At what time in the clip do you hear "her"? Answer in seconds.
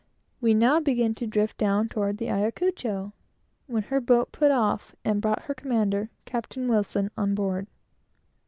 3.83-4.01, 5.43-5.53